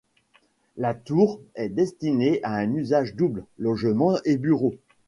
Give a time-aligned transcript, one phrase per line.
[0.77, 4.73] La tour est destinée à un usage double, logements et bureaux.